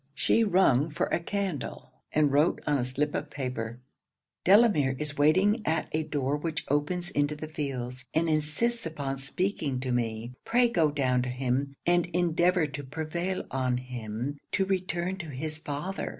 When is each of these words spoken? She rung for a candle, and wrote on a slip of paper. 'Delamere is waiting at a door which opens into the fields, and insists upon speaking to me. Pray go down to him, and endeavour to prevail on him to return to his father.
She 0.15 0.43
rung 0.43 0.89
for 0.89 1.05
a 1.11 1.19
candle, 1.19 1.91
and 2.11 2.31
wrote 2.31 2.59
on 2.65 2.79
a 2.79 2.83
slip 2.83 3.13
of 3.13 3.29
paper. 3.29 3.81
'Delamere 4.45 4.95
is 4.97 5.15
waiting 5.15 5.61
at 5.63 5.89
a 5.91 6.01
door 6.01 6.35
which 6.37 6.65
opens 6.69 7.11
into 7.11 7.35
the 7.35 7.47
fields, 7.47 8.07
and 8.11 8.27
insists 8.27 8.87
upon 8.87 9.19
speaking 9.19 9.79
to 9.81 9.91
me. 9.91 10.33
Pray 10.43 10.69
go 10.69 10.89
down 10.89 11.21
to 11.21 11.29
him, 11.29 11.75
and 11.85 12.07
endeavour 12.13 12.65
to 12.65 12.83
prevail 12.83 13.43
on 13.51 13.77
him 13.77 14.39
to 14.53 14.65
return 14.65 15.17
to 15.17 15.27
his 15.27 15.59
father. 15.59 16.09